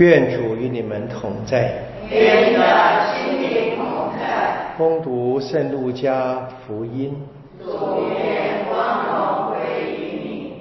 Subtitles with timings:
[0.00, 1.74] 愿主与你们同在。
[2.10, 4.72] 愿你的心灵同在。
[4.78, 7.14] 恭读圣路加福音。
[7.62, 7.68] 主
[8.08, 10.52] 愿光荣归于你。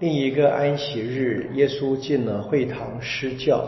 [0.00, 3.64] 另一个安息日，耶稣进了会堂施教，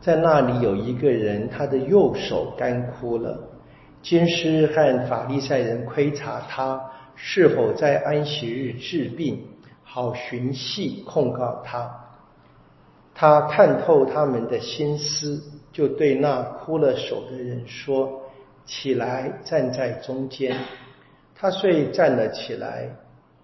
[0.00, 3.38] 在那里有一个人，他的右手干枯了。
[4.02, 6.80] 金师和法利赛人窥察他
[7.14, 9.38] 是否在安息日治病，
[9.84, 11.88] 好寻隙控告他。
[13.20, 15.42] 他看透他们的心思，
[15.74, 18.22] 就对那枯了手的人说
[18.64, 20.56] ：“起来，站在中间。”
[21.36, 22.88] 他遂站了起来。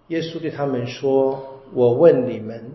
[0.06, 2.72] 耶稣对他们说：“我问你们，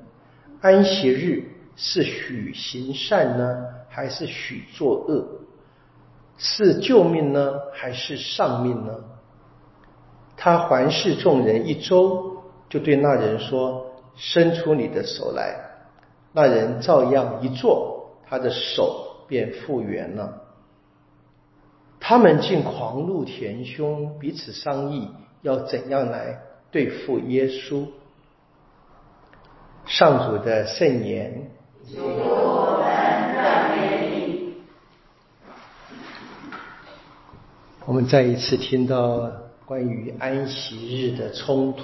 [0.61, 1.43] 安息日
[1.75, 5.27] 是许行善呢，还是许作恶？
[6.37, 8.93] 是救命呢，还是丧命呢？”
[10.37, 15.59] 他环视众人一周，就对那人说：“伸出你的手来。”
[16.33, 20.43] 那人照样一坐，他的手便复原了。
[21.99, 25.09] 他们竟狂怒填胸，彼此商议
[25.41, 26.39] 要怎样来
[26.71, 27.85] 对付耶稣。
[29.85, 31.51] 上主的圣言。
[37.85, 39.29] 我们再一次听到
[39.65, 41.81] 关于安息日的冲突。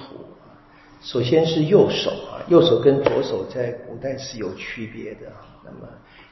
[1.00, 5.32] 首先是右手啊，右手跟左手在古代是有区别的。
[5.64, 5.88] 那么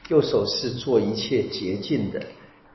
[0.09, 2.21] 右手是做一切洁净的，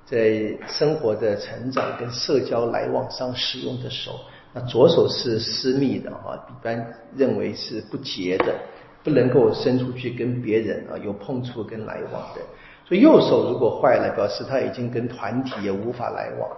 [0.06, 4.12] 在生活的成长跟社交来往上使用的手。
[4.54, 8.54] 那左手是私密的啊，一般认为是不洁的，
[9.02, 12.40] 不能够伸出去跟别人啊有碰触跟来往的。
[12.86, 16.56] 所以右手如果坏了，表示他已经跟团体也无法来往了，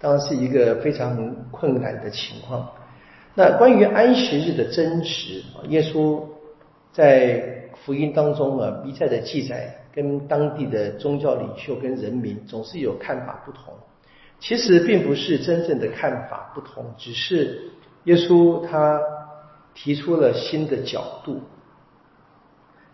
[0.00, 2.68] 当然是一个非常困难的情况。
[3.38, 6.20] 那关于安息日的真实啊，耶稣
[6.90, 13.72] 在福音当中啊，一再的记载，跟当地的宗教领袖跟人民总是有看法不同。
[14.40, 17.70] 其实并不是真正的看法不同，只是
[18.06, 19.00] 耶稣他
[19.72, 21.40] 提出了新的角度。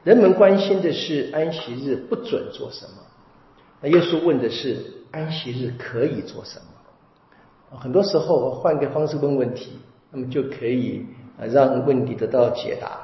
[0.02, 3.00] 人们关心的是安息日不准做什么，
[3.80, 4.76] 那耶稣问的是
[5.10, 6.58] 安息日可以做什
[7.70, 7.78] 么？
[7.80, 9.78] 很多时候换个方式问问题。
[10.14, 11.04] 那么就可以
[11.50, 13.00] 让问题得到解答。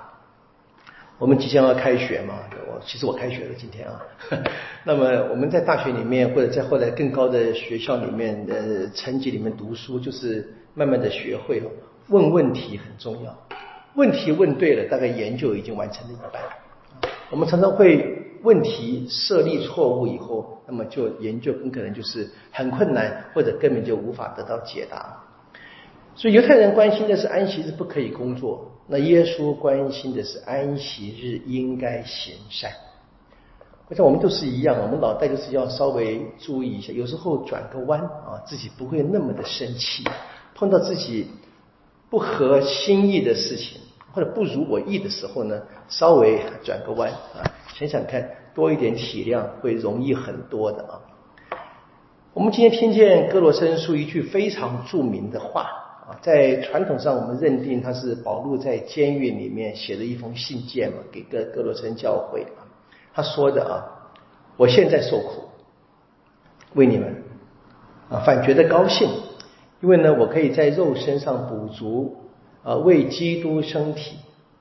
[1.19, 2.34] 我们即将要开学嘛，
[2.66, 4.00] 我其实我开学了今天啊。
[4.84, 11.69] 那么我们在大学里面或者在后来更高的学校里面的层级里面读书，就是慢慢的学会了
[12.09, 13.37] 问问题很重要。
[13.97, 16.41] 问题问对了，大概研究已经完成了一半。
[17.28, 25.22] 我们常常会问题设立错误以后，那么就研究很可能就是很困难，或者根本就无法得到解答。
[26.15, 32.71] 所以犹太人关心的是安息日不可以工作，那耶稣关心的是安息日应该行善。
[33.88, 40.04] 我想我们都是一样，我们脑袋就是要稍微注意一下，有时候转个弯啊，自己不会那么的生气。
[40.54, 41.26] 碰到自己
[42.10, 43.81] 不合心意的事情
[44.12, 47.42] 或者不如我意的时候呢，稍微转个弯啊，
[47.75, 51.00] 想想看，多一点体谅会容易很多的啊。
[52.34, 55.79] 我们今天听见哥罗森书一句非常著名的话。
[56.22, 62.66] 在传统上，我们认定他是保禄在监狱里面写的一封信件嘛，给哥哥罗森教会啊。
[63.12, 64.10] 他说的啊，
[64.56, 65.48] 我现在受苦，
[66.75, 67.22] 为你们
[68.09, 69.09] 啊，反觉得高兴，
[69.81, 72.16] 因为呢，我可以在肉身上补足
[72.62, 74.16] 啊，为基督身体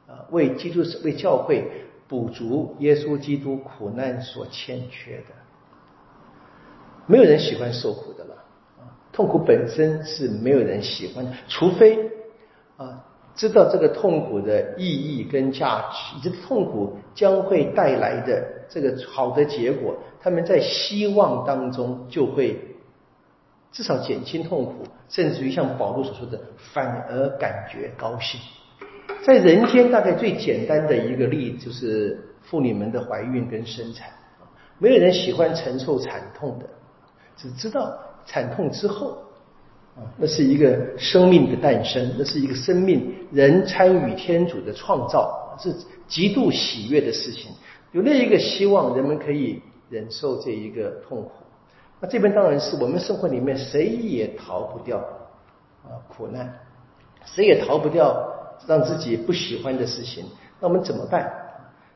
[0.08, 1.70] 啊，为基督为教会
[2.08, 5.36] 补足耶稣基督苦难所欠缺的。
[7.06, 8.19] 没有人喜欢受苦的。
[9.20, 12.10] 痛苦本身是没有人喜欢的，除非
[12.78, 13.04] 啊
[13.36, 22.58] 知道这个痛苦的意义跟价值，以及痛苦将会带来的这个好的结果，他们在希望当中就会
[23.74, 28.40] 至少减轻痛苦，甚至于像保罗所说的，反而感觉高兴。
[29.26, 34.08] 在人间，大概最简单的一个例子就是妇女们的怀孕跟生产
[34.78, 36.66] 没有人喜欢承受惨痛的，
[37.36, 38.00] 只知道。
[38.30, 39.18] 惨痛之后，
[39.98, 45.74] 啊，那是一个生命的诞生，那是一个生命人参与天主的创造，是
[46.08, 47.52] 极度喜悦的事情。
[47.92, 49.60] 有那一个希望，人们可以
[49.90, 51.32] 忍受这一个痛苦。
[52.00, 55.00] 那这边当然是我们生活里面谁也逃不掉
[55.84, 56.54] 啊苦难，
[57.26, 58.16] 谁也逃不掉
[58.68, 60.24] 让自己不喜欢的事情。
[60.60, 61.34] 那我们怎么办？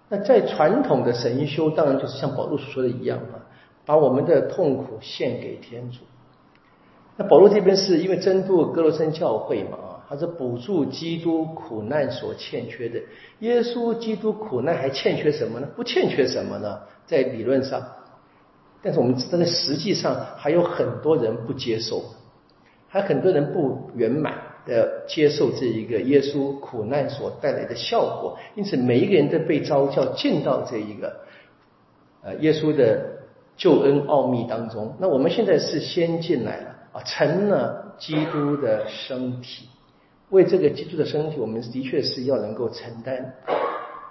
[0.09, 3.39] 那在传统的神修，当然就是像保罗所说的一样啊，
[3.85, 5.99] 把我们的痛苦献给天主。
[7.15, 12.99] 那保罗这边是因为针对哥罗森教会嘛，啊，他是补助基督苦难所欠缺的。
[13.39, 15.67] 耶稣基督苦难还欠缺什么呢？
[15.75, 16.79] 不欠缺什么呢？
[17.05, 17.83] 在理论上，
[18.81, 22.03] 但是我们知道，实际上还有很多人不接受，
[22.87, 24.33] 还很多人不圆满
[24.65, 28.39] 的接受这一个耶稣苦难所带来的效果。
[28.55, 31.17] 因此，每一个人都被召叫进到这一个
[32.23, 33.19] 呃耶稣的
[33.55, 34.95] 救恩奥秘当中。
[34.99, 39.67] 那我们现在是先进来了啊，成了基督的身体。
[40.29, 43.33] 为这个基督的身体，我们的确是要能够承担，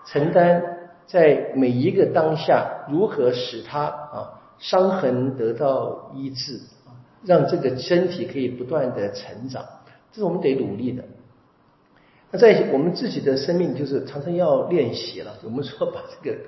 [0.06, 0.62] 承担
[1.06, 6.60] 在每一个当下如何使他啊伤痕得到医治，
[7.24, 9.64] 让这个身体可以不断的成长，
[10.12, 11.02] 这是我们得努力的。
[12.30, 15.34] 那在我们自己的生命，就是常常要练习了。
[15.42, 16.38] 我们说把这个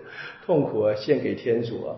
[0.46, 1.96] 痛苦啊献给天主啊，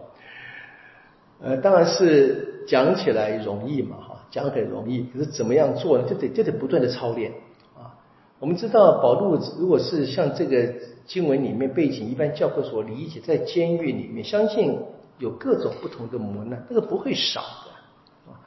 [1.41, 6.05] 呃，当然是讲起来容易嘛，哈，讲很容易，可是怎么样做呢？
[6.09, 7.33] 就得就得不断的操练
[7.77, 7.93] 啊。
[8.39, 10.73] 我们知道保禄如果是像这个
[11.07, 14.79] 经文里面背景，一般教会所理解，在监狱里面，相信
[15.19, 18.41] 有各种不同的磨难，这个不会少的啊，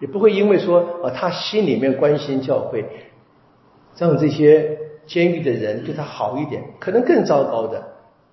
[0.00, 2.84] 也不会因为说啊他心里面关心教会，
[3.96, 7.89] 让这些监狱的人对他好一点，可能更糟糕的，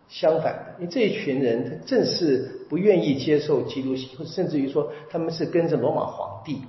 [0.07, 6.62] 相反的，因为这一群人他正是不愿意接受基督或者甚至于说他们是跟着罗马皇帝。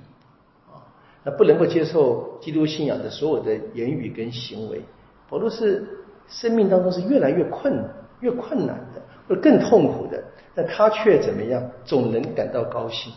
[0.67, 0.83] 啊
[1.21, 4.81] 那不能够接受基督信仰的所有的言语跟行为，
[5.29, 5.85] 保罗是
[6.29, 7.83] 生命当中是越来越困、
[8.21, 10.23] 越困难的，或者更痛苦的，
[10.55, 13.11] 但他却怎么样，总能感到高兴。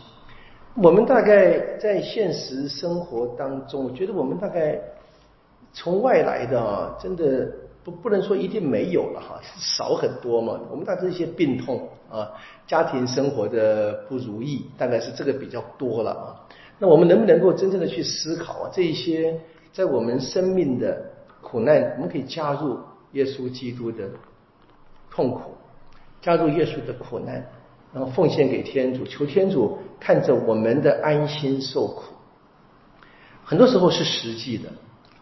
[0.75, 4.77] 我们大概在现实生活当中，我觉得我们大概
[5.71, 7.49] 从外来的啊，真的
[7.83, 10.59] 不不能说一定没有了哈，少很多嘛。
[10.71, 12.31] 我们大致一些病痛啊，
[12.65, 16.25] 家庭生活的不如意，大概是这个比较多了啊。
[16.79, 18.69] 那我们能不能够真正的去思考啊？
[18.73, 19.39] 这一些
[19.71, 22.77] 在我们生命的苦难，我们可以加入
[23.11, 24.09] 耶稣基督的
[25.11, 25.51] 痛苦，
[26.21, 27.45] 加入耶稣的苦难，
[27.93, 32.03] 然后奉献给天主，求天主看着我们的安心受苦。
[33.43, 34.69] 很多时候是实际的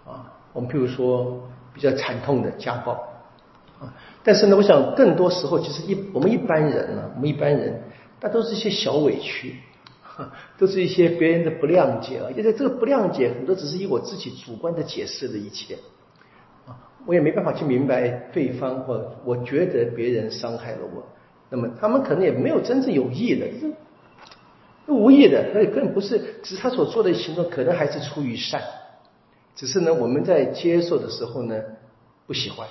[0.05, 1.41] 啊，我们譬如说
[1.73, 2.93] 比较惨痛的家暴
[3.79, 3.93] 啊，
[4.23, 7.81] 但是呢，我想更多时候其实一我们一般人呢，我们一般人，
[8.19, 9.55] 那都是一些小委屈。
[10.55, 15.75] 都是一些别人的不谅解啊，因为这个不谅解很多只是以我自己主观的解释的一切
[16.67, 16.77] 啊，
[17.07, 21.01] 我也没办法去明白对方或我觉得别人伤害了我，
[21.49, 23.47] 那么他们可能也没有真正有意的，
[24.85, 28.61] 无意的，那根本不是，只是他所做的行动可能还是出于善，
[29.55, 31.61] 只是呢我们在接受的时候呢
[32.27, 32.67] 不喜欢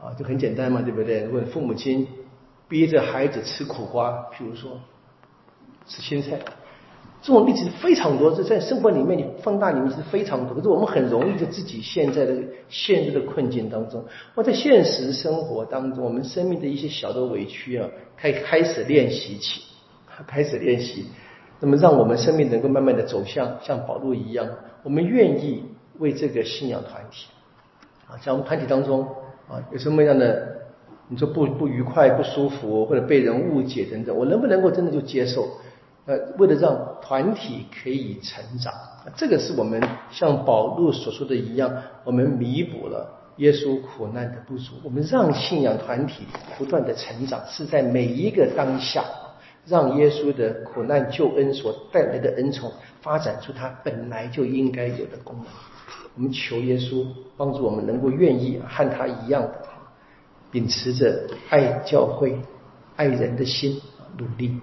[0.00, 1.24] 啊，就很简单嘛，对不对？
[1.24, 2.06] 如果父母亲
[2.68, 4.80] 逼着孩子吃苦瓜，譬如说。
[5.86, 6.38] 吃青菜，
[7.20, 8.34] 这种例子非常多。
[8.34, 10.56] 这在生活里面，你放大里面是非常多。
[10.56, 14.02] 可是我们很容易就自己现在的陷入的困境当中。
[14.34, 17.86] 或在现实生活当中，我们生命的一些小的委屈啊，
[18.16, 19.60] 开开始练习起，
[20.26, 21.04] 开始练习，
[21.64, 24.46] 那么让我们生命能够慢慢的走向像保罗一样，
[24.82, 25.64] 我们愿意
[25.98, 27.28] 为这个信仰团体
[28.06, 29.00] 啊，在我们团体当中
[29.48, 30.58] 啊，有什么样的
[31.08, 35.48] 你说不不愉快、不舒服，或者被人误解等等，我能不能够真的就接受？
[36.04, 38.74] 呃，为了让团体可以成长，
[39.16, 41.72] 这个是我们像保禄所说的一样，
[42.04, 43.08] 我们弥补了
[43.38, 46.24] 耶稣苦难的不足，我们让信仰团体
[46.58, 49.02] 不断的成长，是在每一个当下，
[49.66, 55.46] 让耶稣的苦难救恩所带来的恩宠发展出他本来就应该有的功能。
[56.16, 57.06] 我们求耶稣
[57.36, 59.58] 帮助我们能够愿意和他一样的，
[60.50, 62.38] 秉持着爱教会、
[62.96, 63.80] 爱人的心
[64.16, 64.60] 努力。